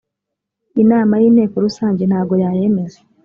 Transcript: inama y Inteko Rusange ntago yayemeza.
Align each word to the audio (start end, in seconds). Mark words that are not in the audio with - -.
inama 0.81 1.13
y 1.21 1.25
Inteko 1.29 1.55
Rusange 1.65 2.03
ntago 2.07 2.33
yayemeza. 2.43 2.99